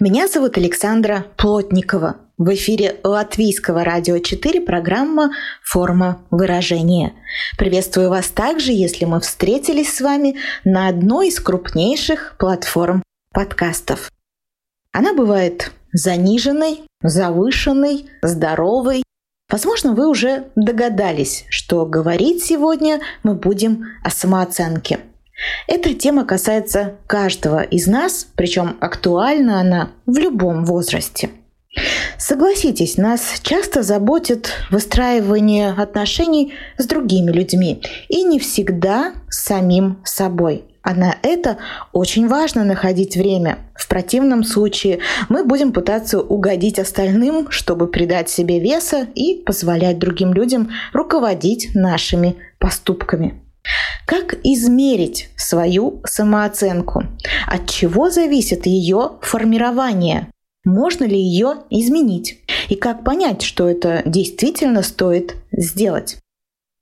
[0.00, 2.18] Меня зовут Александра Плотникова.
[2.36, 5.32] В эфире Латвийского радио 4 программа
[5.64, 7.14] «Форма выражения».
[7.58, 13.02] Приветствую вас также, если мы встретились с вами на одной из крупнейших платформ
[13.34, 14.12] подкастов.
[14.92, 19.02] Она бывает заниженной, завышенной, здоровой.
[19.50, 25.00] Возможно, вы уже догадались, что говорить сегодня мы будем о самооценке–
[25.66, 31.30] эта тема касается каждого из нас, причем актуальна она в любом возрасте.
[32.18, 40.64] Согласитесь, нас часто заботит выстраивание отношений с другими людьми и не всегда с самим собой.
[40.82, 41.58] А на это
[41.92, 43.58] очень важно находить время.
[43.74, 50.32] В противном случае мы будем пытаться угодить остальным, чтобы придать себе веса и позволять другим
[50.32, 53.47] людям руководить нашими поступками.
[54.06, 57.04] Как измерить свою самооценку?
[57.46, 60.28] От чего зависит ее формирование?
[60.64, 62.40] Можно ли ее изменить?
[62.68, 66.16] И как понять, что это действительно стоит сделать?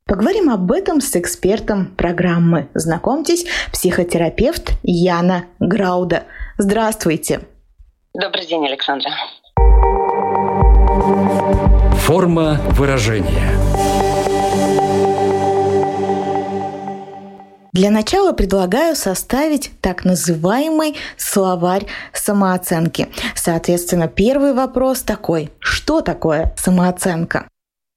[0.07, 2.69] Поговорим об этом с экспертом программы.
[2.75, 6.25] Знакомьтесь, психотерапевт Яна Грауда.
[6.59, 7.41] Здравствуйте.
[8.15, 9.11] Добрый день, Александра.
[11.99, 13.51] Форма выражения–
[17.77, 23.09] Для начала предлагаю составить так называемый словарь самооценки.
[23.35, 25.51] Соответственно, первый вопрос такой.
[25.59, 27.47] Что такое самооценка?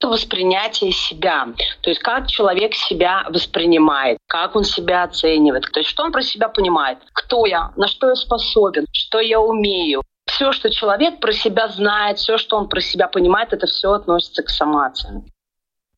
[0.02, 1.48] это воспринятие себя.
[1.82, 6.24] То есть как человек себя воспринимает, как он себя оценивает, то есть что он про
[6.24, 10.02] себя понимает, кто я, на что я способен, что я умею.
[10.26, 14.44] Все, что человек про себя знает, все, что он про себя понимает, это все относится
[14.44, 15.32] к самооценке.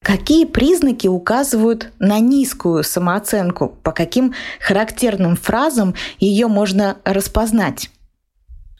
[0.03, 3.77] Какие признаки указывают на низкую самооценку?
[3.83, 7.89] По каким характерным фразам ее можно распознать?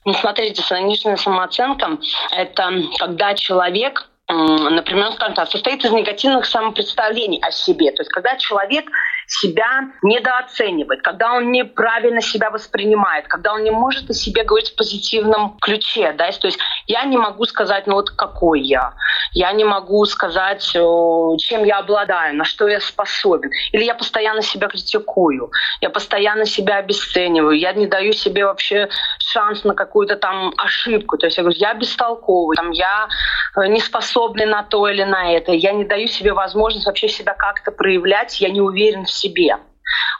[0.03, 1.99] Ну, смотрите, низкая самооценка—
[2.31, 7.91] это когда человек например, скажем так, состоит из негативных самопредставлений о себе.
[7.91, 8.89] То есть когда человек
[9.31, 14.75] себя недооценивает, когда он неправильно себя воспринимает, когда он не может о себе говорить в
[14.75, 16.13] позитивном ключе.
[16.17, 16.29] Да?
[16.31, 18.93] То есть я не могу сказать, ну вот какой я.
[19.31, 23.49] Я не могу сказать, чем я обладаю, на что я способен.
[23.71, 25.49] Или я постоянно себя критикую,
[25.79, 31.17] я постоянно себя обесцениваю, я не даю себе вообще шанс на какую-то там ошибку.
[31.17, 33.07] То есть я говорю, я бестолковый, там, я
[33.55, 37.33] э, не способен на то или на это, я не даю себе возможность вообще себя
[37.33, 39.57] как-то проявлять, я не уверен в себе.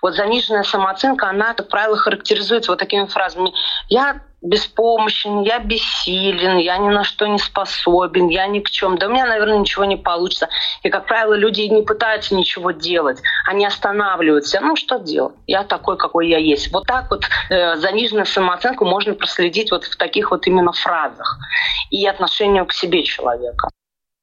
[0.02, 3.54] Вот заниженная самооценка, она, как правило, характеризуется вот такими фразами.
[3.88, 8.98] Я беспомощен, я бессилен, я ни на что не способен, я ни к чем.
[8.98, 10.50] Да у меня, наверное, ничего не получится.
[10.82, 14.60] И, как правило, люди не пытаются ничего делать, они останавливаются.
[14.60, 15.36] Ну, что делать?
[15.46, 16.74] Я такой, какой я есть.
[16.74, 21.38] Вот так вот э, заниженную самооценку можно проследить вот в таких вот именно фразах
[21.92, 23.70] и отношению к себе человека.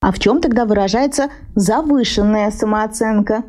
[0.01, 3.45] А в чем тогда выражается завышенная самооценка?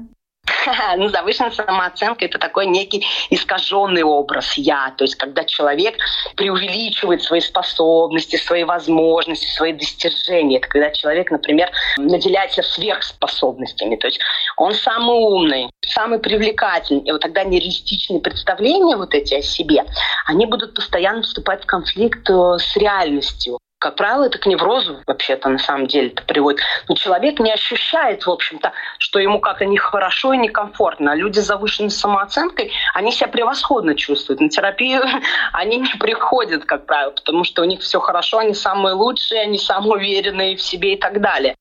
[0.98, 4.94] ну, завышенная самооценка— это такой некий искаженный образ «я».
[4.98, 5.96] То есть когда человек
[6.36, 10.58] преувеличивает свои способности, свои возможности, свои достижения.
[10.58, 13.96] Это когда человек, например, наделяется сверхспособностями.
[13.96, 14.20] То есть
[14.58, 17.04] он самый умный, самый привлекательный.
[17.04, 19.86] И вот тогда нереалистичные представления вот эти о себе,
[20.26, 23.60] они будут постоянно вступать в конфликт э, с реальностью.
[23.80, 26.60] Как правило, это к неврозу вообще-то на самом деле это приводит.
[26.90, 31.14] Но человек не ощущает, в общем-то, что ему как-то нехорошо и некомфортно.
[31.14, 34.42] А люди с завышенной самооценкой, они себя превосходно чувствуют.
[34.42, 35.02] На терапию
[35.54, 39.58] они не приходят, как правило, потому что у них все хорошо, они самые лучшие, они
[39.58, 41.56] самые уверенные в себе и так далее.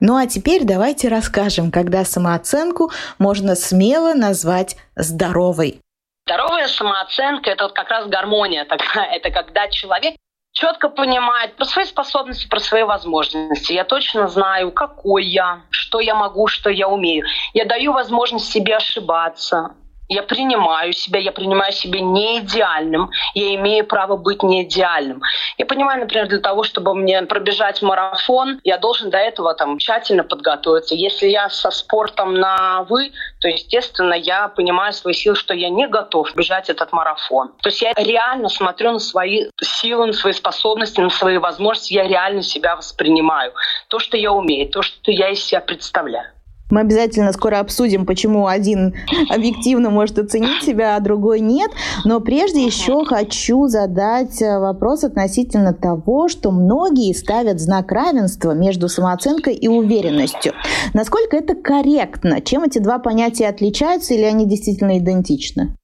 [0.00, 5.80] Ну а теперь давайте расскажем, когда самооценку можно смело назвать здоровой.
[6.26, 9.06] Здоровая самооценка– это вот как раз гармония такая.
[9.16, 10.14] Это когда человек
[10.58, 13.72] четко понимает про свои способности, про свои возможности.
[13.72, 17.24] Я точно знаю, какой я, что я могу, что я умею.
[17.54, 19.74] Я даю возможность себе ошибаться.
[20.08, 25.22] Я принимаю себя, я принимаю себя не идеальным, я имею право быть не идеальным.
[25.58, 30.24] Я понимаю, например, для того, чтобы мне пробежать марафон, я должен до этого там тщательно
[30.24, 30.94] подготовиться.
[30.94, 35.86] Если я со спортом на «вы», то, естественно, я понимаю свои силы, что я не
[35.86, 37.52] готов бежать этот марафон.
[37.60, 42.04] То есть я реально смотрю на свои силы, на свои способности, на свои возможности, я
[42.04, 43.52] реально себя воспринимаю.
[43.88, 46.30] То, что я умею, то, что я из себя представляю.
[46.70, 48.94] Мы обязательно скоро обсудим, почему один
[49.30, 51.70] объективно может оценить себя, а другой нет.
[52.04, 58.88] Но прежде еще хочу задать э, вопрос относительно того, что многие ставят знак равенства между
[58.88, 60.52] самооценкой и уверенностью.
[60.94, 62.40] Насколько это корректно?
[62.40, 65.74] Чем эти два понятия отличаются или они действительно идентичны?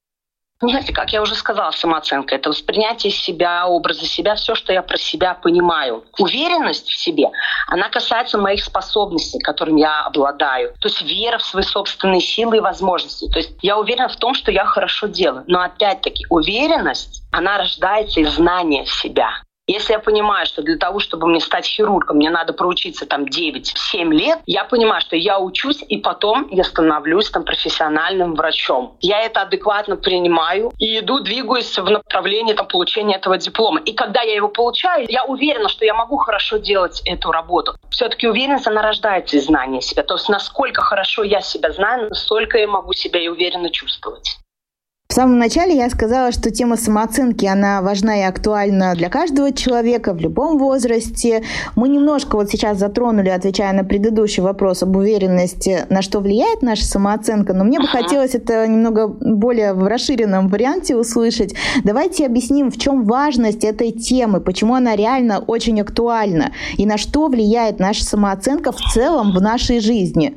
[0.63, 4.83] Ну, знаете, как я уже сказала, самооценка— это воспринятие себя, образа себя, все, что я
[4.83, 6.05] про себя понимаю.
[6.19, 7.29] Уверенность в себе,
[7.67, 10.73] она касается моих способностей, которыми я обладаю.
[10.81, 13.29] То есть вера в свои собственные силы и возможности.
[13.31, 15.45] То есть я уверена в том, что я хорошо делаю.
[15.49, 19.43] Но опять-таки уверенность, она рождается из знания себя.
[19.67, 24.11] Если я понимаю, что для того, чтобы мне стать хирургом, мне надо проучиться там 9-7
[24.11, 28.99] лет, я понимаю, что я учусь, и потом я становлюсь там профессиональным врачом.
[29.01, 33.81] Я это адекватно принимаю и иду, двигаюсь в направлении там, получения этого диплома.
[33.81, 37.75] И когда я его получаю, я уверена, что я могу хорошо делать эту работу.
[37.89, 40.03] Все-таки уверенность, она рождается из знания себя.
[40.03, 44.44] То есть насколько хорошо я себя знаю, настолько я могу себя и уверенно чувствовать.
[45.15, 50.13] В самом начале я сказала, что тема самооценки, она важна и актуальна для каждого человека
[50.13, 51.45] в любом возрасте.
[51.77, 56.85] Мы немножко вот сейчас затронули, отвечая на предыдущий вопрос об уверенности, на что влияет наша
[56.85, 61.55] самооценка, но мне бы хотелось это немного более в расширенном варианте услышать.
[61.85, 67.29] Давайте объясним, в чем важность этой темы, почему она реально очень актуальна и на что
[67.29, 70.37] влияет наша самооценка в целом в нашей жизни.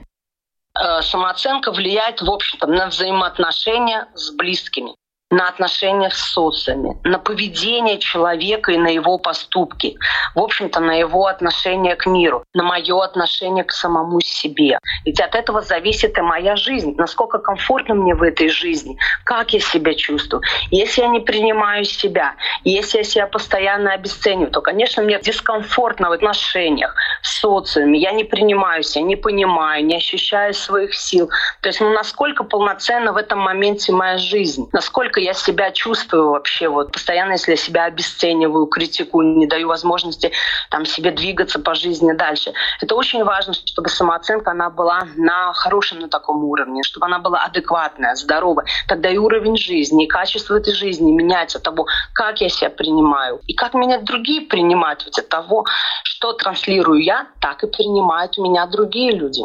[0.79, 4.93] Э, самооценка влияет, в общем-то, на взаимоотношения с близкими
[5.29, 9.97] на отношения с социуме, на поведение человека и на его поступки,
[10.35, 14.79] в общем-то, на его отношение к миру, на мое отношение к самому себе.
[15.05, 19.59] Ведь от этого зависит и моя жизнь, насколько комфортно мне в этой жизни, как я
[19.59, 20.41] себя чувствую.
[20.71, 26.13] Если я не принимаю себя, если я себя постоянно обесцениваю, то, конечно, мне дискомфортно в
[26.13, 26.95] отношениях,
[27.39, 31.29] социуме, я не принимаю себя, не понимаю, не ощущаю своих сил.
[31.61, 36.67] То есть, ну, насколько полноценна в этом моменте моя жизнь, насколько я себя чувствую вообще,
[36.67, 40.31] вот постоянно, если я себя обесцениваю, критикую, не даю возможности
[40.69, 42.53] там себе двигаться по жизни дальше.
[42.81, 47.43] Это очень важно, чтобы самооценка, она была на хорошем на таком уровне, чтобы она была
[47.43, 48.65] адекватная, здоровая.
[48.87, 53.41] Тогда и уровень жизни, и качество этой жизни меняется от того, как я себя принимаю,
[53.47, 55.05] и как меня другие принимают.
[55.05, 55.65] Ведь от того,
[56.03, 59.43] что транслирую я, так и принимают меня другие люди.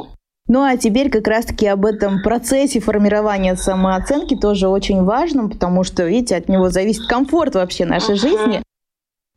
[0.48, 6.04] Ну а теперь как раз-таки об этом процессе формирования самооценки тоже очень важном, потому что,
[6.04, 8.62] видите, от него зависит комфорт вообще нашей жизни.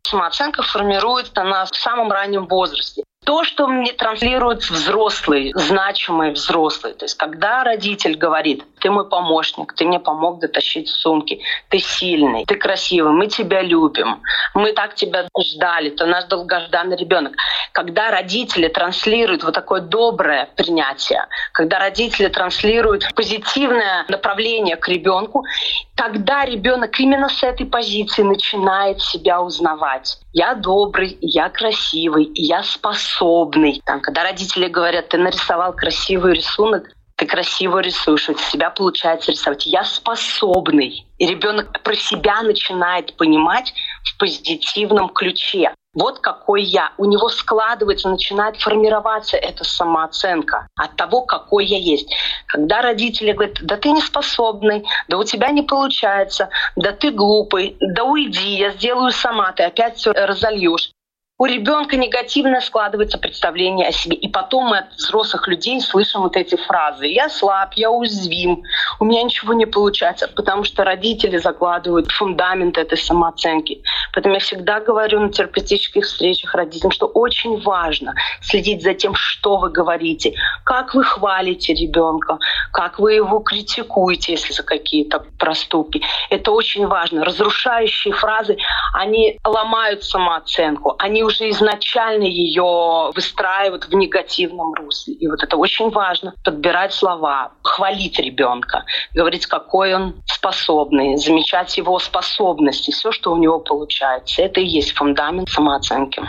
[0.02, 6.94] Самооценка формируется на самом раннем возрасте то, что мне транслирует взрослый, значимый взрослый.
[6.94, 12.44] То есть когда родитель говорит, ты мой помощник, ты мне помог дотащить сумки, ты сильный,
[12.46, 14.22] ты красивый, мы тебя любим,
[14.54, 17.32] мы так тебя ждали, ты наш долгожданный ребенок.
[17.72, 25.44] Когда родители транслируют вот такое доброе принятие, когда родители транслируют позитивное направление к ребенку,
[25.96, 30.18] тогда ребенок именно с этой позиции начинает себя узнавать.
[30.32, 32.62] Я добрый, я красивый, я
[33.16, 33.82] способный.
[33.84, 36.84] Там, когда родители говорят, ты нарисовал красивый рисунок,
[37.16, 39.64] ты красиво рисуешь, у тебя получается рисовать.
[39.66, 41.06] Я способный.
[41.16, 43.72] И ребенок про себя начинает понимать
[44.04, 45.72] в позитивном ключе.
[45.94, 46.92] Вот какой я.
[46.98, 52.14] У него складывается, начинает формироваться эта самооценка от того, какой я есть.
[52.48, 57.78] Когда родители говорят, да ты не способный, да у тебя не получается, да ты глупый,
[57.80, 60.92] да уйди, я сделаю сама, ты опять все разольешь
[61.38, 64.16] у ребенка негативно складывается представление о себе.
[64.16, 67.06] И потом мы от взрослых людей слышим вот эти фразы.
[67.06, 68.62] Я слаб, я уязвим,
[69.00, 73.82] у меня ничего не получается, потому что родители закладывают фундамент этой самооценки.
[74.14, 79.58] Поэтому я всегда говорю на терапевтических встречах родителям, что очень важно следить за тем, что
[79.58, 80.32] вы говорите,
[80.64, 82.38] как вы хвалите ребенка,
[82.72, 86.02] как вы его критикуете, если за какие-то проступки.
[86.30, 87.26] Это очень важно.
[87.26, 88.56] Разрушающие фразы,
[88.94, 95.14] они ломают самооценку, они уже изначально ее выстраивают в негативном русле.
[95.14, 96.34] И вот это очень важно.
[96.44, 103.58] Подбирать слова, хвалить ребенка, говорить, какой он способный, замечать его способности, все, что у него
[103.58, 104.42] получается.
[104.42, 106.22] Это и есть фундамент самооценки.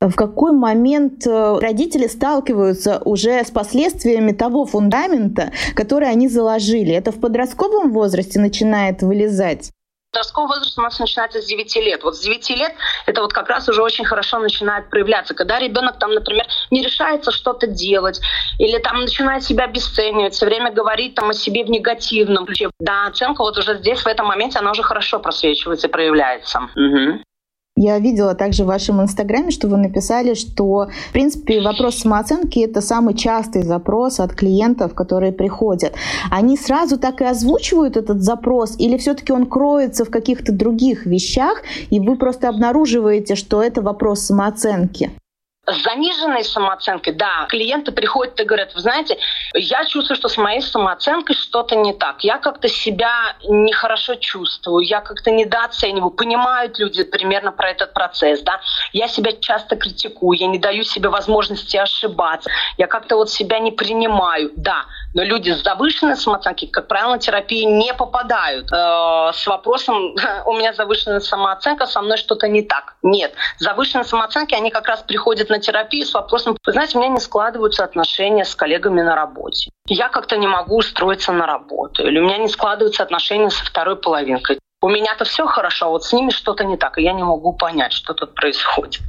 [0.00, 6.92] в какой момент э, родители сталкиваются уже с последствиями того фундамента, который они заложили?
[6.92, 9.70] Это в подростковом возрасте начинает вылезать?
[10.10, 12.02] Подростковый возраст у нас начинается с 9 лет.
[12.02, 12.74] Вот с 9 лет
[13.06, 15.34] это вот как раз уже очень хорошо начинает проявляться.
[15.34, 18.18] Когда ребенок там, например, не решается что-то делать,
[18.58, 22.70] или там начинает себя обесценивать, все время говорит там о себе в негативном ключе.
[22.80, 26.60] Да, оценка вот уже здесь, в этом моменте, она уже хорошо просвечивается и проявляется.
[26.74, 27.22] Угу.
[27.80, 32.80] Я видела также в вашем инстаграме, что вы написали, что, в принципе, вопрос самооценки— это
[32.80, 35.94] самый частый запрос от клиентов, которые приходят.
[36.28, 41.62] Они сразу так и озвучивают этот запрос, или все-таки он кроется в каких-то других вещах,
[41.88, 45.12] и вы просто обнаруживаете, что это вопрос самооценки?
[45.70, 49.18] С заниженной самооценкой, да, клиенты приходят и говорят, вы знаете,
[49.54, 52.24] я чувствую, что с моей самооценкой что-то не так.
[52.24, 56.10] Я как-то себя нехорошо чувствую, я как-то недооцениваю.
[56.10, 58.60] Понимают люди примерно про этот процесс, да.
[58.92, 62.50] Я себя часто критикую, я не даю себе возможности ошибаться.
[62.78, 64.86] Я как-то вот себя не принимаю, да.
[65.14, 70.14] Но люди с завышенной самооценкой, как правило, на терапию не попадают э, с вопросом
[70.46, 72.96] «у меня завышенная самооценка, со мной что-то не так».
[73.02, 73.34] Нет.
[73.58, 77.20] Завышенные самооценки, они как раз приходят на терапию с вопросом, вы знаете, у меня не
[77.20, 79.70] складываются отношения с коллегами на работе.
[79.86, 82.06] Я как-то не могу устроиться на работу.
[82.06, 84.58] Или у меня не складываются отношения со второй половинкой.
[84.80, 87.52] У меня-то все хорошо, а вот с ними что-то не так, и я не могу
[87.52, 89.02] понять, что тут происходит.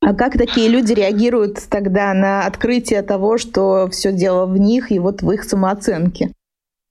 [0.00, 4.98] А как такие люди реагируют тогда на открытие того, что все дело в них и
[4.98, 6.32] вот в их самооценке?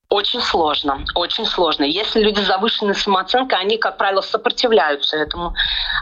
[0.09, 1.83] Очень сложно, очень сложно.
[1.83, 5.53] Если люди завышенной самооценкой, они, как правило, сопротивляются этому.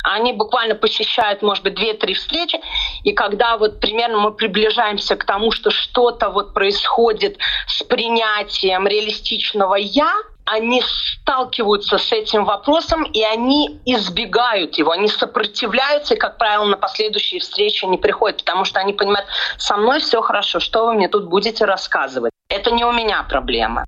[0.04, 2.60] Они буквально посещают, может быть, две-три встречи,
[3.04, 9.76] и когда вот примерно мы приближаемся к тому, что что-то вот происходит с принятием реалистичного
[9.76, 10.12] «я»,
[10.46, 16.78] они сталкиваются с этим вопросом, и они избегают его, они сопротивляются, и, как правило, на
[16.78, 21.08] последующие встречи не приходят, потому что они понимают, со мной все хорошо, что вы мне
[21.08, 22.32] тут будете рассказывать?
[22.50, 23.86] Это не у меня проблема.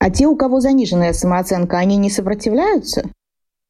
[0.00, 3.02] А те, у кого заниженная самооценка, они не сопротивляются?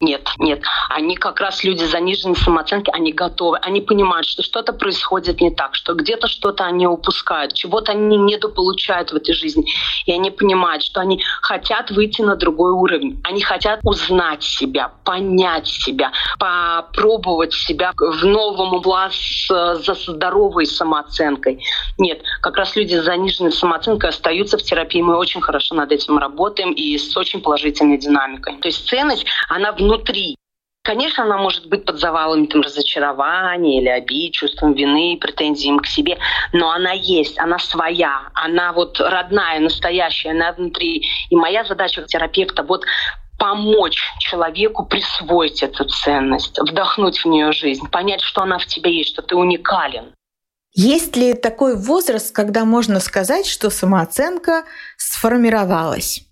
[0.01, 0.63] Нет, нет.
[0.91, 5.75] Они как раз люди заниженной самооценки, они готовы, они понимают, что что-то происходит не так,
[5.75, 9.65] что где-то что-то они упускают, чего-то они недополучают в этой жизни.
[10.07, 13.21] И они понимают, что они хотят выйти на другой уровень.
[13.25, 21.61] Они хотят узнать себя, понять себя, попробовать себя в новом угла с, за здоровой самооценкой.
[21.99, 25.03] Нет, как раз люди с заниженной самооценкой остаются в терапии.
[25.03, 28.59] Мы очень хорошо над этим работаем и с очень положительной динамикой.
[28.59, 30.37] То есть ценность, она в внутри.
[30.85, 36.19] Конечно, она может быть под завалами там, разочарования или обид, чувством вины, претензиям к себе,
[36.53, 41.05] но она есть, она своя, она вот родная, настоящая, она внутри.
[41.31, 42.85] И моя задача как терапевта вот
[43.39, 49.11] помочь человеку присвоить эту ценность, вдохнуть в нее жизнь, понять, что она в тебе есть,
[49.11, 50.15] что ты уникален.
[50.75, 54.65] Есть ли такой возраст, когда можно сказать, что самооценка
[54.97, 56.28] сформировалась?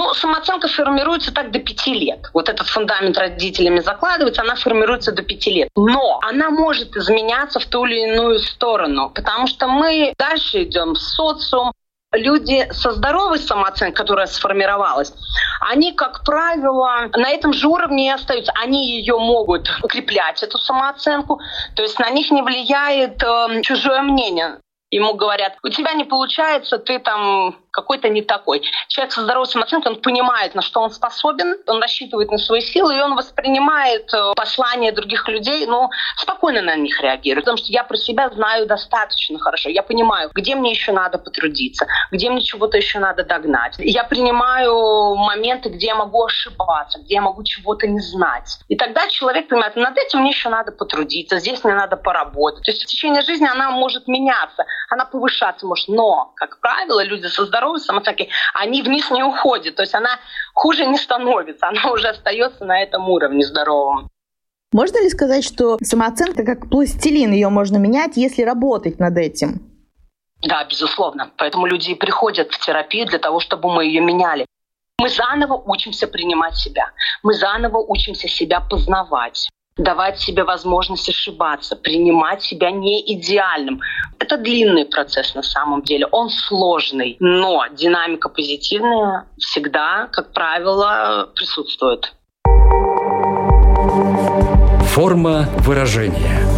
[0.00, 2.30] Ну, самооценка формируется так до пяти лет.
[2.32, 5.68] Вот этот фундамент родителями закладывается, она формируется до пяти лет.
[5.76, 10.98] Но она может изменяться в ту или иную сторону, потому что мы дальше идем в
[10.98, 11.72] социум,
[12.12, 15.12] люди со здоровой самооценкой, которая сформировалась,
[15.60, 18.54] они, как правило, на этом же уровне и остаются.
[18.56, 21.42] Они ее могут укреплять, эту самооценку,
[21.76, 24.60] то есть на них не влияет э, чужое мнение.
[24.90, 28.62] Ему говорят, у тебя не получается, ты там какой-то не такой.
[28.88, 32.96] Человек со здоровой самооценкой, он понимает, на что он способен, он рассчитывает на свои силы,
[32.96, 37.44] и он воспринимает э, послания других людей, но спокойно на них реагирует.
[37.44, 39.68] Потому что я про себя знаю достаточно хорошо.
[39.68, 43.76] Я понимаю, где мне еще надо потрудиться, где мне чего-то еще надо догнать.
[43.78, 48.58] Я принимаю моменты, где я могу ошибаться, где я могу чего-то не знать.
[48.68, 52.64] И тогда человек понимает, над этим мне еще надо потрудиться, здесь мне надо поработать.
[52.64, 55.88] То есть в течение жизни она может меняться, она повышаться может.
[55.88, 59.76] Но, как правило, люди со здоровой здоровой самооценки, они вниз не уходят.
[59.76, 60.18] То есть она
[60.54, 64.08] хуже не становится, она уже остается на этом уровне здоровом.
[64.72, 69.60] Можно ли сказать, что самооценка как пластилин, ее можно менять, если работать над этим?
[70.42, 71.30] Да, безусловно.
[71.36, 74.46] Поэтому люди приходят в терапию для того, чтобы мы ее меняли.
[74.98, 76.92] Мы заново учимся принимать себя.
[77.22, 79.48] Мы заново учимся себя познавать
[79.82, 83.80] давать себе возможность ошибаться, принимать себя не идеальным.
[84.18, 92.12] Это длинный процесс на самом деле, он сложный, но динамика позитивная всегда, как правило, присутствует.
[94.92, 96.49] Форма выражения.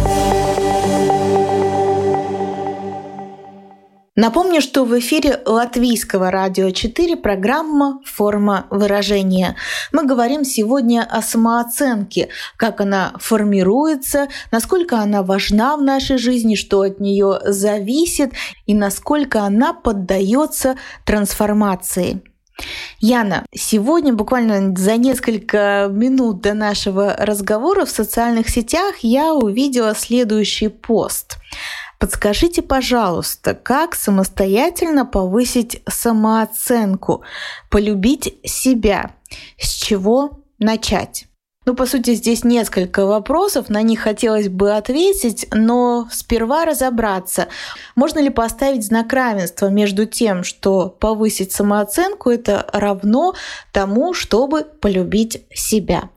[4.15, 9.55] Напомню, что в эфире Латвийского радио 4 программа «Форма выражения».
[9.91, 16.81] Мы говорим сегодня о самооценке, как она формируется, насколько она важна в нашей жизни, что
[16.81, 18.33] от нее зависит
[18.67, 22.21] и насколько она поддается трансформации.
[22.99, 30.67] Яна, сегодня буквально за несколько минут до нашего разговора в социальных сетях я увидела следующий
[30.67, 31.37] пост.
[32.03, 37.23] Подскажите, пожалуйста, как самостоятельно повысить самооценку,
[37.69, 39.15] полюбить себя?
[39.57, 41.27] С чего начать?
[41.65, 47.47] Ну, по сути, здесь несколько вопросов, на них хотелось бы ответить, но сперва разобраться,
[47.95, 53.33] можно ли поставить знак равенства между тем, что повысить самооценку это равно
[53.71, 56.09] тому, чтобы полюбить себя.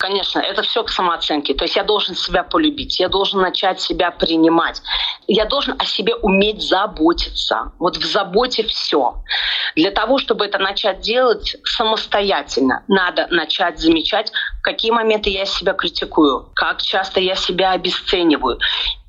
[0.00, 1.52] Конечно, это все к самооценке.
[1.52, 4.80] То есть я должен себя полюбить, я должен начать себя принимать,
[5.26, 7.72] я должен о себе уметь заботиться.
[7.78, 9.16] Вот в заботе все.
[9.76, 15.74] Для того, чтобы это начать делать самостоятельно, надо начать замечать, в какие моменты я себя
[15.74, 18.58] критикую, как часто я себя обесцениваю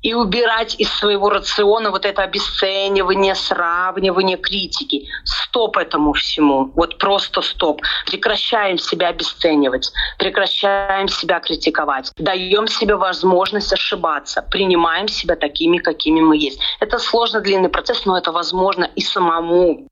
[0.02, 5.06] и убирать из своего рациона вот это обесценивание, сравнивание, критики.
[5.24, 6.72] Стоп этому всему.
[6.74, 7.80] Вот просто стоп.
[8.06, 16.36] Прекращаем себя обесценивать, прекращаем себя критиковать, даем себе возможность ошибаться, принимаем себя такими, какими мы
[16.36, 16.60] есть.
[16.80, 19.86] Это сложно длинный процесс, но это возможно и самому.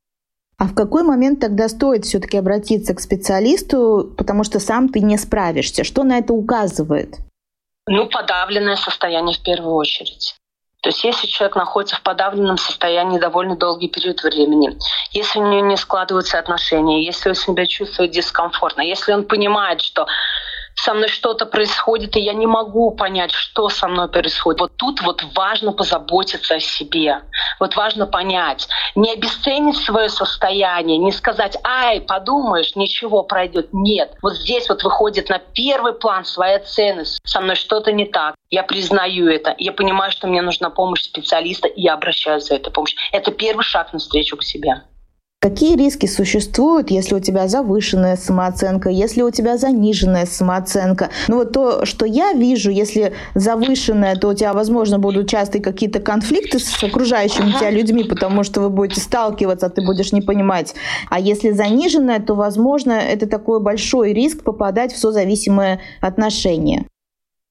[0.59, 5.17] А в какой момент тогда стоит все-таки обратиться к специалисту, потому что сам ты не
[5.17, 5.85] справишься?
[5.85, 7.17] Что на это указывает?
[7.87, 10.37] Ну, подавленное состояние в первую очередь.
[10.82, 14.78] То есть если человек находится в подавленном состоянии довольно долгий период времени,
[15.10, 20.06] если у него не складываются отношения, если он себя чувствует дискомфортно, если он понимает, что
[20.74, 24.60] со мной что-то происходит, и я не могу понять, что со мной происходит.
[24.60, 27.22] Вот тут вот важно позаботиться о себе.
[27.58, 33.68] Вот важно понять, не обесценить свое состояние, не сказать, ай, подумаешь, ничего пройдет.
[33.72, 34.14] Нет.
[34.22, 37.20] Вот здесь вот выходит на первый план своя ценность.
[37.24, 38.34] Со мной что-то не так.
[38.48, 39.54] Я признаю это.
[39.58, 42.98] Я понимаю, что мне нужна помощь специалиста, и я обращаюсь за этой помощью.
[43.12, 44.82] Это первый шаг навстречу к себе.
[45.42, 51.09] Какие риски существуют, если у тебя завышенная самооценка, если у тебя заниженная самооценка?
[51.28, 56.00] Ну вот то, что я вижу, если завышенная, то у тебя, возможно, будут часто какие-то
[56.00, 60.75] конфликты с окружающими тебя людьми, потому что вы будете сталкиваться, а ты будешь не понимать.
[61.09, 66.85] А если заниженная, то, возможно, это такой большой риск попадать в созависимые отношения.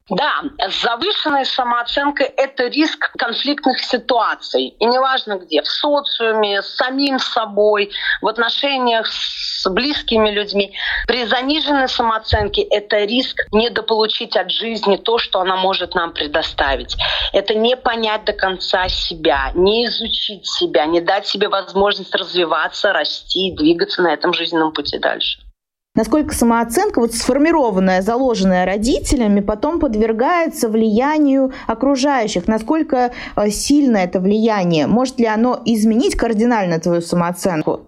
[0.09, 4.75] Да, с завышенной самооценкой это риск конфликтных ситуаций.
[4.79, 7.91] И неважно где, в социуме, с самим собой,
[8.21, 10.73] в отношениях с близкими людьми.
[11.07, 16.95] При заниженной самооценке это риск недополучить от жизни то, что она может нам предоставить.
[17.31, 23.53] Это не понять до конца себя, не изучить себя, не дать себе возможность развиваться, расти,
[23.55, 25.39] двигаться на этом жизненном пути дальше
[25.95, 34.87] насколько самооценка, вот сформированная, заложенная родителями, потом подвергается влиянию окружающих, насколько э, сильно это влияние,
[34.87, 37.85] может ли оно изменить кардинально твою самооценку?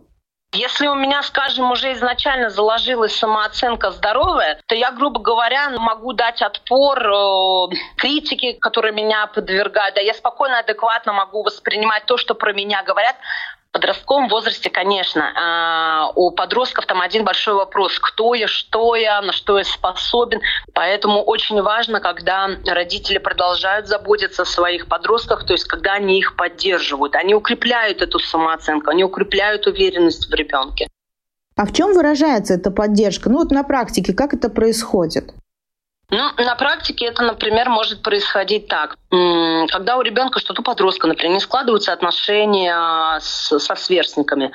[0.53, 6.41] Если у меня, скажем, уже изначально заложилась самооценка здоровая, то я, грубо говоря, могу дать
[6.41, 9.95] отпор э, критике, которая меня подвергает.
[9.95, 13.15] Да, я спокойно, адекватно могу воспринимать то, что про меня говорят,
[13.71, 19.31] подростковом возрасте, конечно, а, у подростков там один большой вопрос, кто я, что я, на
[19.31, 20.41] что я способен.
[20.73, 26.35] Поэтому очень важно, когда родители продолжают заботиться о своих подростках, то есть когда они их
[26.35, 30.87] поддерживают, они укрепляют эту самооценку, они укрепляют уверенность в ребенке.
[31.55, 33.29] А в чем выражается эта поддержка?
[33.29, 35.33] Ну вот на практике, как это происходит?
[36.11, 38.97] Ну, на практике это, например, может происходить так.
[39.09, 44.51] Когда у ребенка что-то подростка, например, не складываются отношения с, со сверстниками,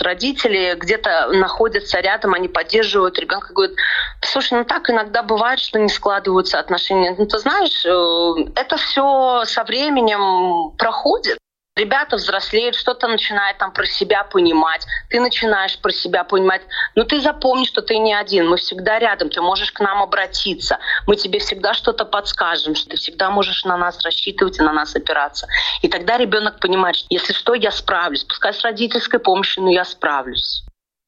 [0.00, 3.74] родители где-то находятся рядом, они поддерживают ребенка, говорят,
[4.20, 7.16] слушай, ну так иногда бывает, что не складываются отношения.
[7.18, 11.38] Ну, ты знаешь, э, это все со временем проходит.
[11.74, 14.86] Ребята взрослеют, что-то начинают там про себя понимать.
[15.08, 16.60] Ты начинаешь про себя понимать.
[16.94, 18.46] Но ты запомни, что ты не один.
[18.46, 19.30] Мы всегда рядом.
[19.30, 20.78] Ты можешь к нам обратиться.
[21.06, 22.74] Мы тебе всегда что-то подскажем.
[22.74, 25.46] Что ты всегда можешь на нас рассчитывать и на нас опираться.
[25.80, 28.24] И тогда ребенок понимает, что если что, я справлюсь.
[28.24, 30.64] Пускай с родительской помощью, но я справлюсь.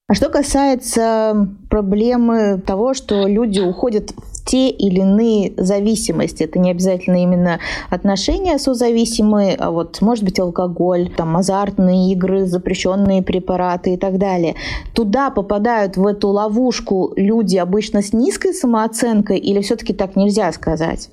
[0.09, 4.11] А что касается проблемы того, что люди уходят
[4.45, 11.11] те или иные зависимости, это не обязательно именно отношения созависимые, а вот может быть алкоголь,
[11.17, 14.55] там азартные игры, запрещенные препараты и так далее.
[14.95, 21.11] Туда попадают в эту ловушку люди обычно с низкой самооценкой или все-таки так нельзя сказать?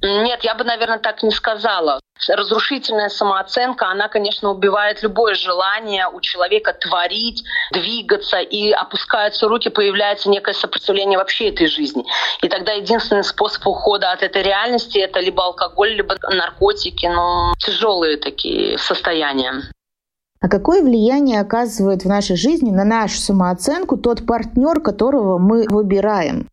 [0.00, 2.00] Нет, я бы, наверное, так не сказала.
[2.28, 10.28] Разрушительная самооценка, она, конечно, убивает любое желание у человека творить, двигаться, и опускаются руки, появляется
[10.28, 12.04] некое сопротивление вообще этой жизни.
[12.42, 18.18] И тогда единственный способ ухода от этой реальности— это либо алкоголь, либо наркотики, но тяжелые
[18.18, 19.62] такие состояния.
[20.40, 26.48] А какое влияние оказывает в нашей жизни на нашу самооценку тот партнер, которого мы выбираем?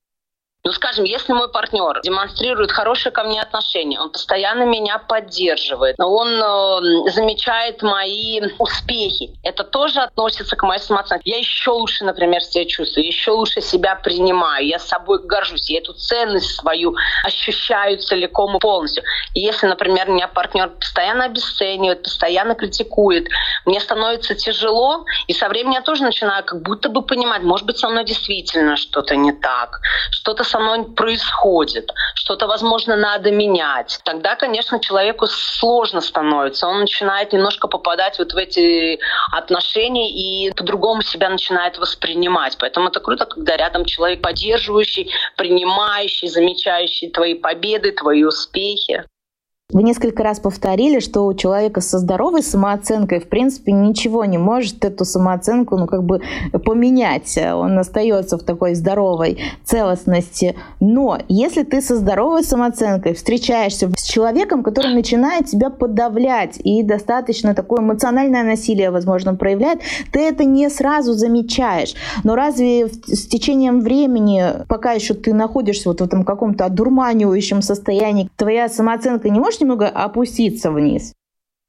[0.65, 6.27] Ну, скажем, если мой партнер демонстрирует хорошее ко мне отношение, он постоянно меня поддерживает, он
[6.27, 11.29] э, замечает мои успехи, это тоже относится к моей самооценке.
[11.29, 15.93] Я еще лучше, например, себя чувствую, еще лучше себя принимаю, я собой горжусь, я эту
[15.93, 19.03] ценность свою ощущаю целиком и полностью.
[19.35, 23.27] И если, например, меня партнер постоянно обесценивает, постоянно критикует,
[23.65, 27.77] мне становится тяжело, и со временем я тоже начинаю как будто бы понимать, может быть,
[27.77, 34.35] со мной действительно что-то не так, что-то со мной происходит, что-то, возможно, надо менять, тогда,
[34.35, 36.67] конечно, человеку сложно становится.
[36.67, 38.99] Он начинает немножко попадать вот в эти
[39.31, 42.57] отношения и по-другому себя начинает воспринимать.
[42.57, 49.03] Поэтому это круто, когда рядом человек поддерживающий, принимающий, замечающий твои победы, твои успехи.
[49.73, 54.85] Вы несколько раз повторили, что у человека со здоровой самооценкой, в принципе, ничего не может
[54.85, 56.21] эту самооценку, ну, как бы
[56.63, 57.35] поменять.
[57.35, 60.55] Он остается в такой здоровой целостности.
[60.79, 67.55] Но если ты со здоровой самооценкой встречаешься с человеком, который начинает тебя подавлять и достаточно
[67.55, 69.79] такое эмоциональное насилие, возможно, проявляет,
[70.11, 71.95] ты это не сразу замечаешь.
[72.23, 78.29] Но разве с течением времени, пока еще ты находишься вот в этом каком-то одурманивающем состоянии,
[78.35, 81.13] твоя самооценка не может можешь немного опуститься вниз?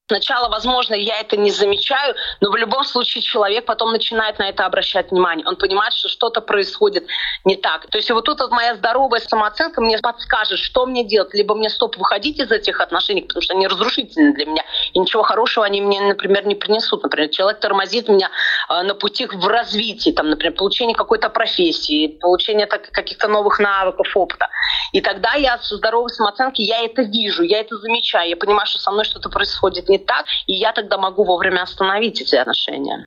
[0.09, 4.65] Сначала, возможно, я это не замечаю, но в любом случае человек потом начинает на это
[4.65, 5.45] обращать внимание.
[5.45, 7.09] Он понимает, что что-то происходит
[7.45, 7.89] не так.
[7.89, 11.35] То есть вот тут вот моя здоровая самооценка мне подскажет, что мне делать.
[11.35, 14.63] Либо мне стоп выходить из этих отношений, потому что они разрушительны для меня.
[14.93, 17.03] И ничего хорошего они мне, например, не принесут.
[17.03, 18.31] Например, человек тормозит меня
[18.69, 24.47] э, на пути в развитии, там, например, получение какой-то профессии, получение каких-то новых навыков, опыта.
[24.93, 28.79] И тогда я со здоровой самооценки, я это вижу, я это замечаю, я понимаю, что
[28.79, 33.05] со мной что-то происходит не так, и я тогда могу вовремя остановить эти отношения.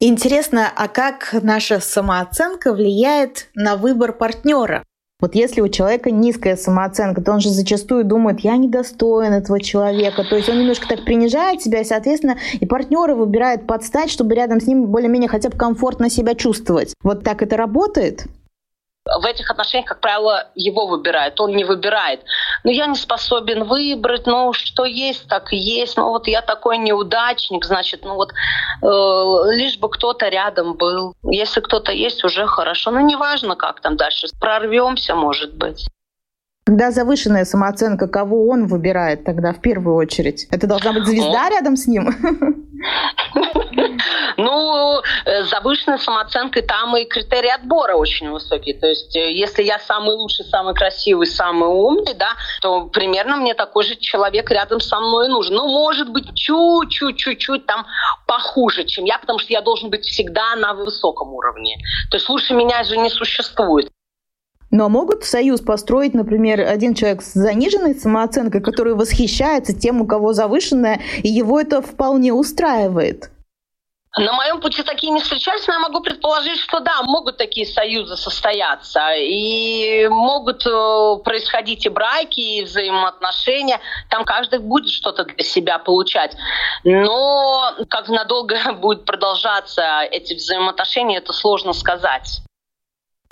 [0.00, 4.82] Интересно, а как наша самооценка влияет на выбор партнера?
[5.20, 10.24] Вот если у человека низкая самооценка, то он же зачастую думает, я недостоин этого человека.
[10.24, 14.60] То есть он немножко так принижает себя, и, соответственно, и партнера выбирает подстать, чтобы рядом
[14.60, 16.94] с ним более-менее хотя бы комфортно себя чувствовать.
[17.04, 18.24] Вот так это работает?
[19.04, 22.20] В этих отношениях, как правило, его выбирают, он не выбирает.
[22.64, 25.96] Но я не способен выбрать, ну что есть, так и есть.
[25.96, 31.14] Ну вот я такой неудачник, значит, ну вот э, лишь бы кто-то рядом был.
[31.24, 32.90] Если кто-то есть, уже хорошо.
[32.90, 35.88] Ну неважно, как там дальше, прорвемся, может быть.
[36.64, 40.46] Когда завышенная самооценка, кого он выбирает тогда в первую очередь?
[40.52, 42.08] Это должна быть звезда рядом с ним?
[44.36, 48.78] Ну, э, завышенная самооценка, там и критерии отбора очень высокие.
[48.78, 53.54] То есть, э, если я самый лучший, самый красивый, самый умный, да, то примерно мне
[53.54, 55.54] такой же человек рядом со мной нужен.
[55.54, 57.86] Ну, может быть, чуть-чуть, чуть-чуть там
[58.26, 61.76] похуже, чем я, потому что я должен быть всегда на высоком уровне.
[62.10, 63.90] То есть лучше меня же не существует.
[64.72, 70.32] Но могут союз построить, например, один человек с заниженной самооценкой, который восхищается тем, у кого
[70.32, 73.30] завышенная, и его это вполне устраивает.
[74.18, 78.18] На моем пути такие не встречались, но я могу предположить, что да, могут такие союзы
[78.18, 79.14] состояться.
[79.16, 83.80] И могут э, происходить и браки, и взаимоотношения.
[84.10, 86.36] Там каждый будет что-то для себя получать.
[86.84, 92.42] Но как надолго будет продолжаться эти взаимоотношения, это сложно сказать.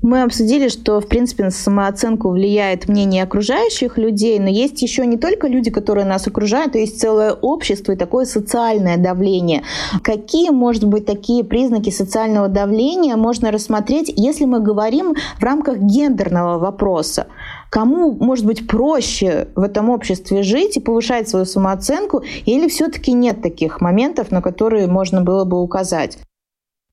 [0.03, 5.19] Мы обсудили, что, в принципе, на самооценку влияет мнение окружающих людей, но есть еще не
[5.19, 9.63] только люди, которые нас окружают, а есть целое общество и такое социальное давление.
[10.03, 16.59] Какие, может быть, такие признаки социального давления можно рассмотреть, если мы говорим в рамках гендерного
[16.59, 17.27] вопроса?
[17.69, 23.43] Кому, может быть, проще в этом обществе жить и повышать свою самооценку, или все-таки нет
[23.43, 26.19] таких моментов, на которые можно было бы указать?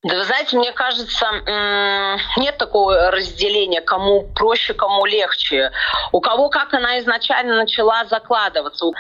[0.04, 1.26] Да вы знаете, мне кажется,
[2.38, 5.72] нет такого разделения, кому проще, кому легче.
[6.12, 8.92] У кого как она изначально начала закладываться.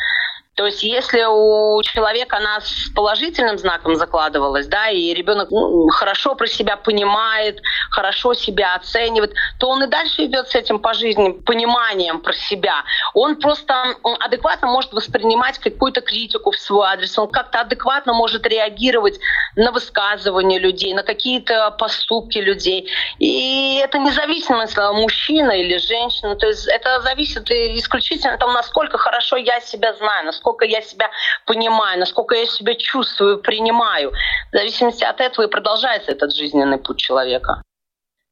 [0.58, 6.34] То есть если у человека она с положительным знаком закладывалась, да, и ребенок ну, хорошо
[6.34, 11.30] про себя понимает, хорошо себя оценивает, то он и дальше идет с этим по жизни,
[11.30, 12.84] пониманием про себя.
[13.14, 13.74] Он просто
[14.20, 19.20] адекватно может воспринимать какую-то критику в свой адрес, он как-то адекватно может реагировать
[19.56, 22.90] на высказывания людей, на какие-то поступки людей.
[23.20, 29.36] И это независимо, мужчина или женщина, то есть это зависит исключительно от того, насколько хорошо
[29.36, 31.10] я себя знаю, насколько насколько я себя
[31.46, 34.12] понимаю, насколько я себя чувствую, принимаю.
[34.52, 37.62] В зависимости от этого и продолжается этот жизненный путь человека.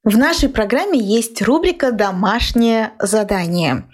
[0.04, 3.89] В нашей программе есть рубрика «Домашнее задание».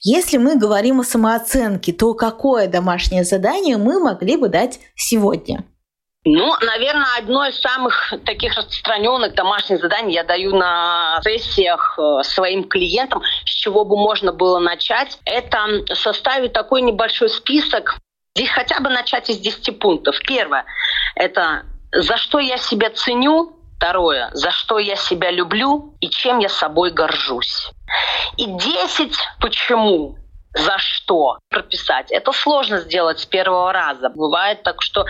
[0.00, 5.64] Если мы говорим о самооценке, то какое домашнее задание мы могли бы дать сегодня?
[6.28, 12.64] Ну, наверное, одно из самых таких распространенных домашних заданий я даю на сессиях э, своим
[12.64, 17.98] клиентам, с чего бы можно было начать, это составить такой небольшой список,
[18.34, 20.18] здесь хотя бы начать из 10 пунктов.
[20.26, 20.64] Первое–
[21.14, 21.62] это
[21.92, 26.90] за что я себя ценю, Второе, за что я себя люблю и чем я собой
[26.92, 27.70] горжусь.
[28.38, 30.16] И 10 почему
[30.56, 32.10] за что прописать.
[32.10, 34.08] Это сложно сделать с первого раза.
[34.08, 35.04] Бывает так, что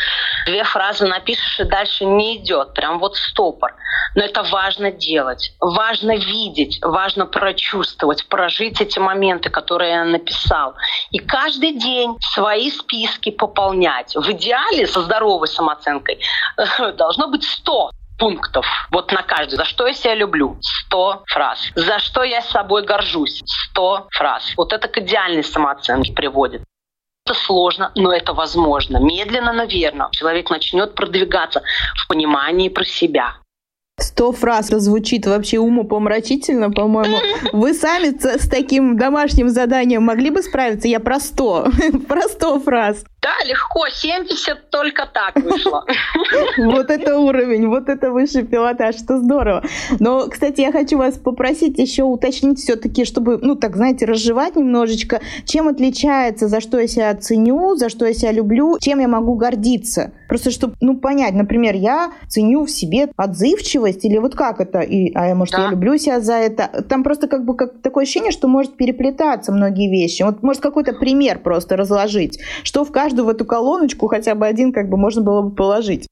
[0.46, 2.74] две фразы напишешь и дальше не идет.
[2.74, 3.74] Прям вот стопор.
[4.14, 5.52] Но это важно делать.
[5.61, 10.74] Важно видеть, важно прочувствовать, прожить эти моменты, которые я написал.
[11.11, 14.16] И каждый день свои списки пополнять.
[14.16, 16.20] В идеале со здоровой самооценкой
[16.96, 18.66] должно быть 100 пунктов.
[18.90, 19.57] Вот на каждый.
[19.57, 20.59] За что я себя люблю?
[20.61, 21.70] 100 фраз.
[21.74, 23.42] За что я с собой горжусь?
[23.70, 24.55] 100 фраз.
[24.57, 26.62] Вот это к идеальной самооценке приводит.
[27.24, 28.98] Это сложно, но это возможно.
[28.98, 30.09] Медленно, но верно.
[30.12, 31.62] Человек начнет продвигаться
[31.96, 33.35] в понимании про себя.
[33.98, 37.16] Сто фраз звучит вообще умопомрачительно, по-моему.
[37.54, 40.87] Вы сами с таким домашним заданием могли бы справиться?
[40.87, 41.68] Я про сто.
[42.09, 43.04] Про сто фраз.
[43.22, 43.88] Да, легко.
[43.88, 45.85] 70 только так вышло.
[46.59, 49.64] Вот это уровень, вот это высший пилотаж, что здорово.
[49.98, 55.20] Но, кстати, я хочу вас попросить еще уточнить все-таки, чтобы, ну, так, знаете, разжевать немножечко,
[55.44, 59.35] чем отличается, за что я себя ценю, за что я себя люблю, чем я могу
[59.35, 60.12] гордиться.
[60.28, 65.12] Просто чтобы, ну, понять, например, я ценю в себе отзывчивость, или вот как это, и,
[65.14, 65.64] а может, да.
[65.64, 66.85] я люблю себя за это.
[66.88, 70.22] Там просто как бы как, такое ощущение, что может переплетаться многие вещи.
[70.22, 74.72] Вот может какой-то пример просто разложить, что в каждую в эту колоночку хотя бы один
[74.72, 76.07] как бы можно было бы положить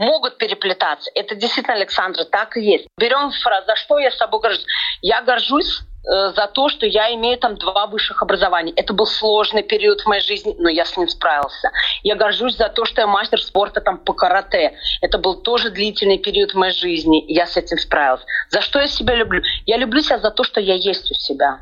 [0.00, 1.10] могут переплетаться.
[1.14, 2.86] Это действительно, Александра, так и есть.
[2.98, 4.66] Берем фразу, за что я с собой горжусь.
[5.02, 8.72] Я горжусь э, за то, что я имею там два высших образования.
[8.76, 11.70] Это был сложный период в моей жизни, но я с ним справился.
[12.02, 14.74] Я горжусь за то, что я мастер спорта там по карате.
[15.02, 18.24] Это был тоже длительный период в моей жизни, я с этим справился.
[18.48, 19.42] За что я себя люблю?
[19.66, 21.60] Я люблю себя за то, что я есть у себя.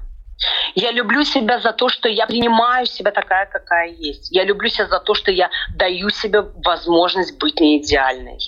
[0.75, 4.31] Я люблю себя за то, что я принимаю себя такая, какая есть.
[4.31, 8.39] Я люблю себя за то, что я даю себе возможность быть не идеальной.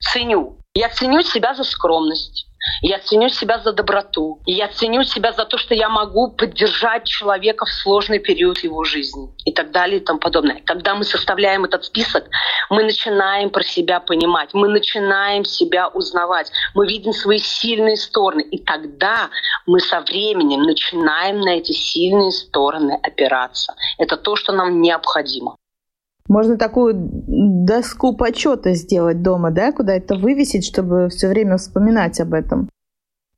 [0.00, 0.58] Ценю.
[0.74, 2.47] Я ценю себя за скромность.
[2.82, 4.40] Я ценю себя за доброту.
[4.46, 9.28] Я ценю себя за то, что я могу поддержать человека в сложный период его жизни.
[9.44, 10.62] И так далее и тому подобное.
[10.64, 12.24] Когда мы составляем этот список,
[12.70, 18.42] мы начинаем про себя понимать, мы начинаем себя узнавать, мы видим свои сильные стороны.
[18.42, 19.30] И тогда
[19.66, 23.74] мы со временем начинаем на эти сильные стороны опираться.
[23.98, 25.56] Это то, что нам необходимо.
[26.28, 32.34] Можно такую доску почета сделать дома, да, куда это вывесить, чтобы все время вспоминать об
[32.34, 32.68] этом.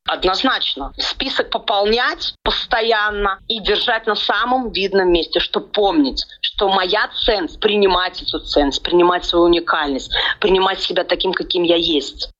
[0.06, 0.92] Однозначно.
[0.98, 8.20] Список пополнять постоянно и держать на самом видном месте, чтобы помнить, что моя ценность, принимать
[8.22, 12.30] эту ценность, принимать свою уникальность, принимать себя таким, каким я есть.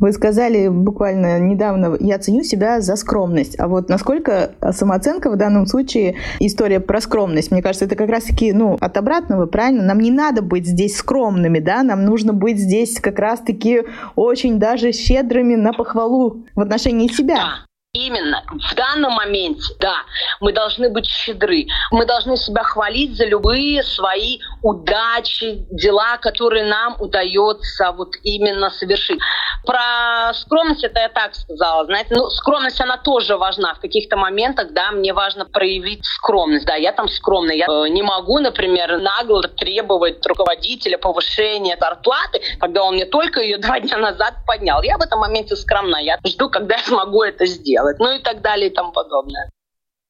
[0.00, 3.58] Вы сказали буквально недавно, я ценю себя за скромность.
[3.58, 7.50] А вот насколько самооценка в данном случае история про скромность?
[7.50, 9.82] Мне кажется, это как раз-таки ну, от обратного, правильно?
[9.82, 11.82] Нам не надо быть здесь скромными, да?
[11.82, 13.82] Нам нужно быть здесь как раз-таки
[14.14, 17.66] очень даже щедрыми на похвалу в отношении себя.
[17.94, 18.44] Именно.
[18.70, 19.96] В данном моменте, да,
[20.40, 21.66] мы должны быть щедры.
[21.90, 29.18] Мы должны себя хвалить за любые свои удачи, дела, которые нам удается вот именно совершить.
[29.64, 34.72] Про скромность это я так сказала, знаете, ну, скромность, она тоже важна в каких-то моментах,
[34.72, 39.42] да, мне важно проявить скромность, да, я там скромная, я э, не могу, например, нагло
[39.42, 44.82] требовать руководителя повышения зарплаты, когда он мне только ее два дня назад поднял.
[44.82, 48.22] Я в этом моменте скромна, я жду, когда я смогу это сделать делать, ну и
[48.22, 49.50] так далее и тому подобное.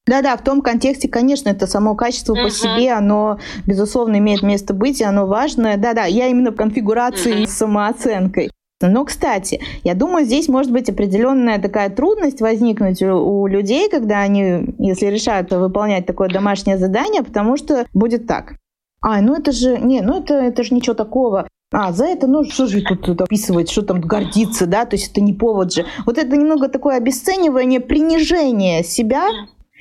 [0.05, 2.43] Да-да, в том контексте, конечно, это само качество uh-huh.
[2.43, 5.77] по себе, оно, безусловно, имеет место быть, и оно важное.
[5.77, 7.47] Да-да, я именно в конфигурации uh-huh.
[7.47, 8.49] с самооценкой.
[8.81, 14.19] Но, кстати, я думаю, здесь может быть определенная такая трудность возникнуть у, у людей, когда
[14.21, 18.53] они, если решают выполнять такое домашнее задание, потому что будет так.
[19.01, 21.47] А, ну это же, не, ну это, это же ничего такого.
[21.71, 25.21] А, за это, ну, что же тут описывать, что там гордиться, да, то есть это
[25.21, 25.85] не повод же.
[26.05, 29.27] Вот это немного такое обесценивание, принижение себя,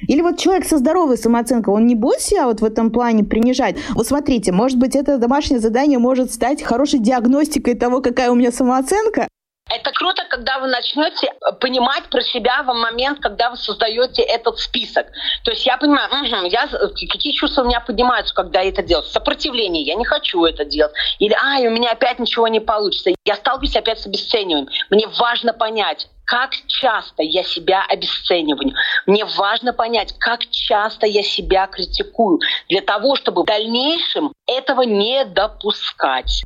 [0.07, 3.77] или вот человек со здоровой самооценкой, он не будет себя вот в этом плане принижать?
[3.95, 8.53] Вот смотрите, может быть, это домашнее задание может стать хорошей диагностикой того, какая у меня
[8.53, 9.27] самооценка,
[9.71, 15.07] это круто, когда вы начнете понимать про себя в момент, когда вы создаете этот список.
[15.45, 19.05] То есть я понимаю, угу, я, какие чувства у меня поднимаются, когда я это делаю.
[19.05, 20.93] Сопротивление, я не хочу это делать.
[21.19, 23.11] Или, ай, у меня опять ничего не получится.
[23.25, 24.69] Я сталкиваюсь опять с обесцениванием.
[24.91, 28.75] Мне важно понять, как часто я себя обесцениваю.
[29.07, 35.25] Мне важно понять, как часто я себя критикую, для того, чтобы в дальнейшем этого не
[35.25, 36.45] допускать.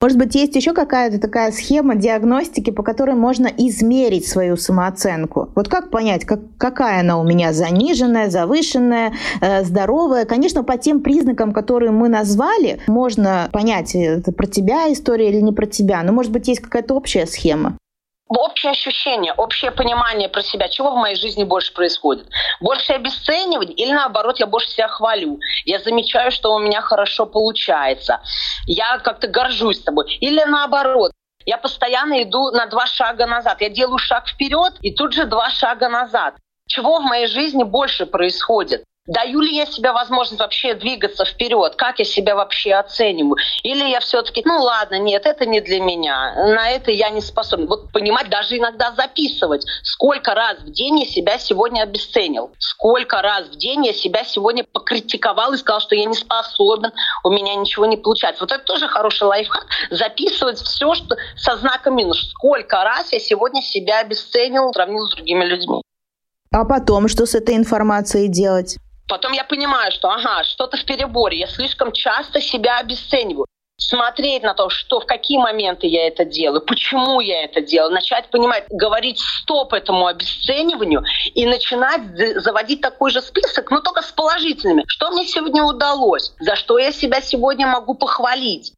[0.00, 5.50] Может быть, есть еще какая-то такая схема диагностики, по которой можно измерить свою самооценку?
[5.56, 10.24] Вот как понять, как, какая она у меня заниженная, завышенная, э, здоровая?
[10.24, 15.52] Конечно, по тем признакам, которые мы назвали, можно понять, это про тебя история или не
[15.52, 16.00] про тебя.
[16.04, 17.76] Но, может быть, есть какая-то общая схема
[18.28, 22.26] общее ощущение, общее понимание про себя, чего в моей жизни больше происходит.
[22.60, 25.38] Больше обесценивать или наоборот, я больше себя хвалю.
[25.64, 28.20] Я замечаю, что у меня хорошо получается.
[28.66, 30.16] Я как-то горжусь тобой.
[30.20, 31.12] Или наоборот,
[31.46, 33.60] я постоянно иду на два шага назад.
[33.60, 36.34] Я делаю шаг вперед и тут же два шага назад.
[36.66, 38.84] Чего в моей жизни больше происходит?
[39.08, 41.76] Даю ли я себе возможность вообще двигаться вперед?
[41.76, 43.36] Как я себя вообще оцениваю?
[43.62, 47.66] Или я все-таки, ну ладно, нет, это не для меня, на это я не способен.
[47.68, 53.46] Вот понимать, даже иногда записывать, сколько раз в день я себя сегодня обесценил, сколько раз
[53.46, 56.92] в день я себя сегодня покритиковал и сказал, что я не способен,
[57.24, 58.42] у меня ничего не получается.
[58.42, 59.66] Вот это тоже хороший лайфхак.
[59.90, 62.28] Записывать все, что со знаком минус.
[62.32, 65.80] Сколько раз я сегодня себя обесценил, сравнил с другими людьми.
[66.52, 68.76] А потом что с этой информацией делать?
[69.08, 73.46] Потом я понимаю, что ага, что-то в переборе, я слишком часто себя обесцениваю.
[73.80, 78.28] Смотреть на то, что в какие моменты я это делаю, почему я это делаю, начать
[78.28, 82.02] понимать, говорить стоп этому обесцениванию и начинать
[82.42, 84.82] заводить такой же список, но только с положительными.
[84.88, 88.74] Что мне сегодня удалось, за что я себя сегодня могу похвалить.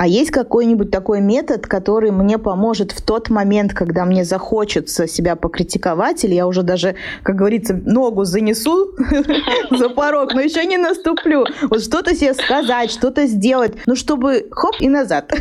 [0.00, 5.36] А есть какой-нибудь такой метод, который мне поможет в тот момент, когда мне захочется себя
[5.36, 8.94] покритиковать, или я уже даже, как говорится, ногу занесу
[9.70, 11.44] за порог, но еще не наступлю.
[11.64, 15.34] Вот что-то себе сказать, что-то сделать, ну чтобы хоп и назад.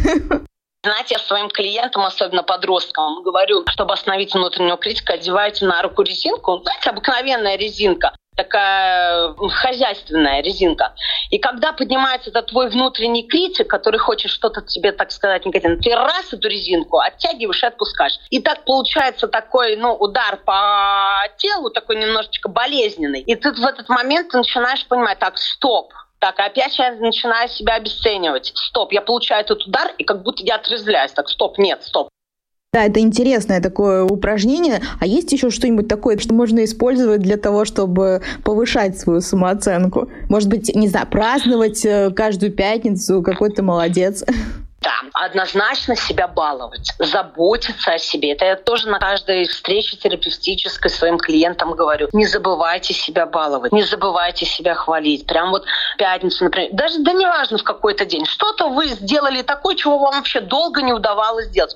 [0.84, 6.60] Знаете, я своим клиентам, особенно подросткам, говорю, чтобы остановить внутреннюю критику, одевайте на руку резинку.
[6.63, 10.93] Знаете, обыкновенная резинка такая хозяйственная резинка.
[11.30, 15.93] И когда поднимается этот твой внутренний критик, который хочет что-то тебе, так сказать, негативно, ты
[15.93, 18.17] раз эту резинку оттягиваешь и отпускаешь.
[18.30, 23.19] И так получается такой, ну, удар по телу, такой немножечко болезненный.
[23.19, 27.75] И ты в этот момент ты начинаешь понимать, так, стоп, так, опять я начинаю себя
[27.75, 28.54] обесценивать.
[28.56, 31.12] Стоп, я получаю этот удар, и как будто я отрезвляюсь.
[31.12, 32.10] Так, стоп, нет, стоп.
[32.71, 34.79] Да, это интересное такое упражнение.
[34.99, 40.08] А есть еще что-нибудь такое, что можно использовать для того, чтобы повышать свою самооценку?
[40.29, 44.23] Может быть, не знаю, праздновать э, каждую пятницу, какой то молодец?
[44.82, 48.34] Да, однозначно себя баловать, заботиться о себе.
[48.34, 52.08] Это я тоже на каждой встрече терапевтической своим клиентам говорю.
[52.13, 55.25] Не забывайте себя баловать, не забывайте себя хвалить.
[55.25, 55.65] Прям вот
[55.97, 58.25] пятницу, например, даже да неважно в какой-то день.
[58.25, 61.75] Что-то вы сделали такое, чего вам вообще долго не удавалось сделать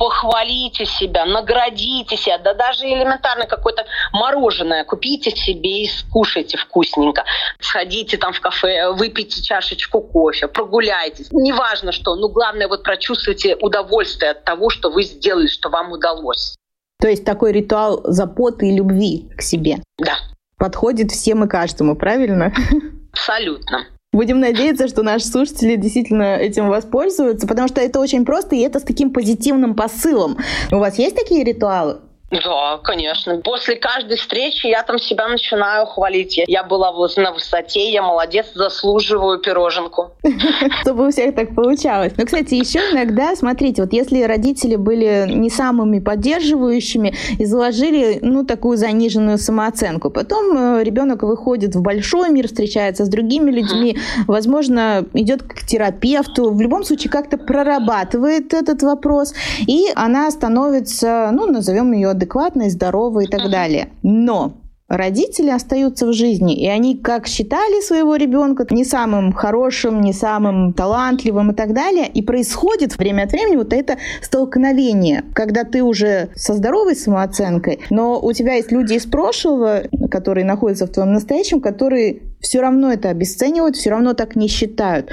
[0.00, 3.84] похвалите себя, наградите себя, да даже элементарно какое-то
[4.14, 7.22] мороженое купите себе и скушайте вкусненько.
[7.60, 11.28] Сходите там в кафе, выпейте чашечку кофе, прогуляйтесь.
[11.32, 16.56] Неважно что, но главное вот прочувствуйте удовольствие от того, что вы сделали, что вам удалось.
[16.98, 19.82] То есть такой ритуал заботы и любви к себе.
[19.98, 20.16] Да.
[20.56, 22.54] Подходит всем и каждому, правильно?
[23.12, 23.86] Абсолютно.
[24.12, 28.80] Будем надеяться, что наши слушатели действительно этим воспользуются, потому что это очень просто, и это
[28.80, 30.36] с таким позитивным посылом.
[30.72, 32.00] У вас есть такие ритуалы?
[32.30, 33.38] Да, конечно.
[33.38, 36.40] После каждой встречи я там себя начинаю хвалить.
[36.46, 40.12] Я была на высоте, я молодец, заслуживаю пироженку.
[40.82, 42.12] Чтобы у всех так получалось.
[42.16, 48.44] Но, кстати, еще иногда, смотрите, вот если родители были не самыми поддерживающими и заложили, ну,
[48.44, 55.04] такую заниженную самооценку, потом э, ребенок выходит в большой мир, встречается с другими людьми, возможно,
[55.14, 59.34] идет к терапевту, в любом случае как-то прорабатывает этот вопрос,
[59.66, 63.88] и она становится, ну, назовем ее адекватной, здоровой и так далее.
[64.02, 70.12] Но родители остаются в жизни, и они как считали своего ребенка не самым хорошим, не
[70.12, 75.82] самым талантливым и так далее, и происходит время от времени вот это столкновение, когда ты
[75.82, 81.12] уже со здоровой самооценкой, но у тебя есть люди из прошлого, которые находятся в твоем
[81.12, 85.10] настоящем, которые все равно это обесценивают, все равно так не считают.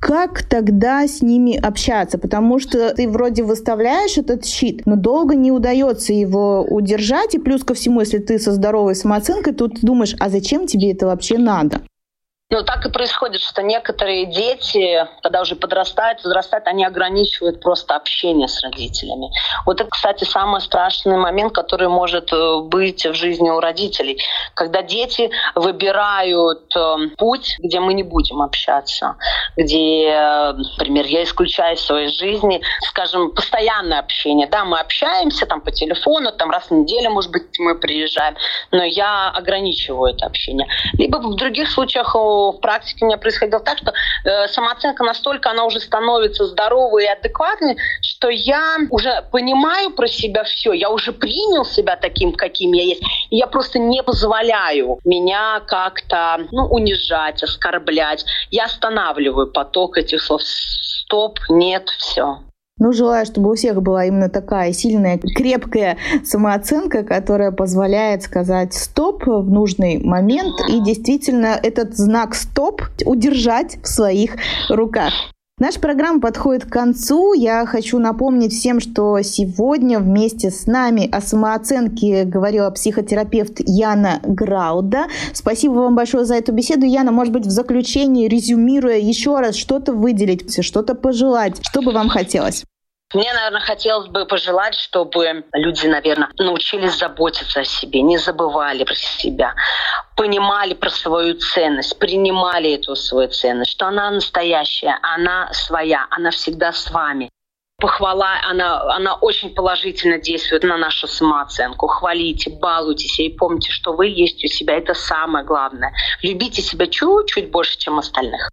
[0.00, 2.16] Как тогда с ними общаться?
[2.16, 7.34] Потому что ты вроде выставляешь этот щит, но долго не удается его удержать.
[7.34, 10.92] И плюс ко всему, если ты со здоровой самооценкой, то ты думаешь, а зачем тебе
[10.92, 11.82] это вообще надо?
[12.52, 18.48] Ну, так и происходит, что некоторые дети, когда уже подрастают, возрастают, они ограничивают просто общение
[18.48, 19.30] с родителями.
[19.66, 24.20] Вот это, кстати, самый страшный момент, который может э, быть в жизни у родителей.
[24.54, 29.14] Когда дети выбирают э, путь, где мы не будем общаться,
[29.56, 34.48] где, например, я исключаю из своей жизни, скажем, постоянное общение.
[34.48, 38.34] Да, мы общаемся там по телефону, там раз в неделю, может быть, мы приезжаем,
[38.72, 40.66] но я ограничиваю это общение.
[40.94, 42.16] Либо в других случаях
[42.52, 43.92] в практике у меня происходило так, что
[44.24, 50.44] э, самооценка настолько, она уже становится здоровой и адекватной, что я уже понимаю про себя
[50.44, 55.60] все, я уже принял себя таким, каким я есть, и я просто не позволяю меня
[55.66, 58.24] как-то ну, унижать, оскорблять.
[58.50, 60.42] Я останавливаю поток этих слов.
[60.42, 62.38] Стоп, нет, все.
[62.80, 69.26] Ну, желаю, чтобы у всех была именно такая сильная, крепкая самооценка, которая позволяет сказать «стоп»
[69.26, 74.36] в нужный момент и действительно этот знак «стоп» удержать в своих
[74.70, 75.12] руках.
[75.60, 77.34] Наша программа подходит к концу.
[77.34, 85.08] Я хочу напомнить всем, что сегодня вместе с нами о самооценке говорила психотерапевт Яна Грауда.
[85.34, 86.86] Спасибо вам большое за эту беседу.
[86.86, 92.08] Яна, может быть, в заключении, резюмируя еще раз, что-то выделить, что-то пожелать, что бы вам
[92.08, 92.64] хотелось?
[93.12, 98.94] Мне, наверное, хотелось бы пожелать, чтобы люди, наверное, научились заботиться о себе, не забывали про
[98.94, 99.54] себя,
[100.16, 106.72] понимали про свою ценность, принимали эту свою ценность, что она настоящая, она своя, она всегда
[106.72, 107.30] с вами.
[107.78, 111.88] Похвала, она, она очень положительно действует на нашу самооценку.
[111.88, 114.76] Хвалите, балуйтесь и помните, что вы есть у себя.
[114.76, 115.92] Это самое главное.
[116.22, 118.50] Любите себя чуть-чуть больше, чем остальных.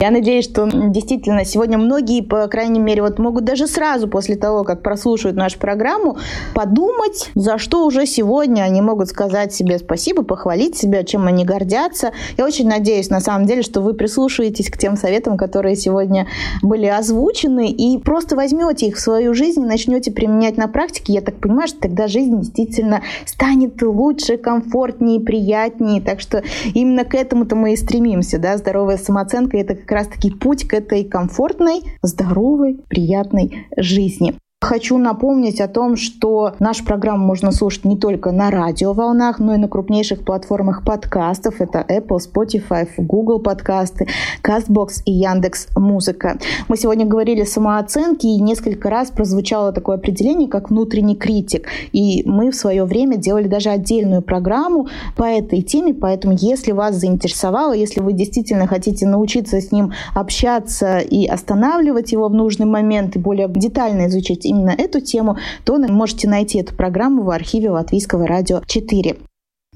[0.00, 4.62] Я надеюсь, что действительно сегодня многие, по крайней мере, вот могут даже сразу после того,
[4.62, 6.18] как прослушают нашу программу,
[6.54, 12.12] подумать, за что уже сегодня они могут сказать себе спасибо, похвалить себя, чем они гордятся.
[12.36, 16.28] Я очень надеюсь, на самом деле, что вы прислушаетесь к тем советам, которые сегодня
[16.62, 21.12] были озвучены, и просто возьмете их в свою жизнь и начнете применять на практике.
[21.12, 26.00] Я так понимаю, что тогда жизнь действительно станет лучше, комфортнее, приятнее.
[26.00, 28.38] Так что именно к этому-то мы и стремимся.
[28.38, 28.56] Да?
[28.58, 34.34] Здоровая самооценка— это как раз-таки путь к этой комфортной, здоровой, приятной жизни.
[34.60, 39.56] Хочу напомнить о том, что нашу программу можно слушать не только на радиоволнах, но и
[39.56, 41.60] на крупнейших платформах подкастов.
[41.60, 44.08] Это Apple, Spotify, Google подкасты,
[44.42, 46.38] CastBox и Яндекс Музыка.
[46.66, 51.68] Мы сегодня говорили о самооценке, и несколько раз прозвучало такое определение, как внутренний критик.
[51.92, 56.96] И мы в свое время делали даже отдельную программу по этой теме, поэтому если вас
[56.96, 63.14] заинтересовало, если вы действительно хотите научиться с ним общаться и останавливать его в нужный момент
[63.14, 67.70] и более детально изучить именно эту тему, то вы можете найти эту программу в архиве
[67.70, 69.16] Латвийского радио 4.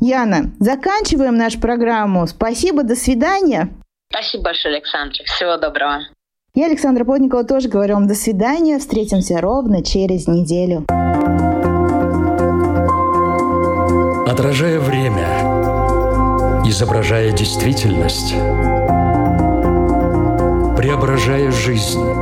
[0.00, 2.26] Яна, заканчиваем нашу программу.
[2.26, 3.68] Спасибо, до свидания.
[4.10, 5.14] Спасибо большое, Александр.
[5.24, 6.00] Всего доброго.
[6.54, 8.78] Я, Александра Плотникова, тоже говорю вам до свидания.
[8.78, 10.84] Встретимся ровно через неделю.
[14.28, 15.28] Отражая время,
[16.66, 18.32] изображая действительность,
[20.76, 22.21] преображая жизнь.